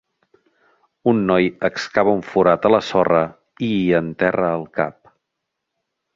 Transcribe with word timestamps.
Un 1.11 1.19
noi 1.31 1.49
excava 1.69 2.15
un 2.19 2.23
forat 2.29 2.65
a 2.69 2.71
la 2.77 2.79
sorra 2.87 3.21
i 3.69 3.71
hi 3.77 3.85
enterra 4.01 4.49
el 4.63 4.67
cap. 4.81 5.15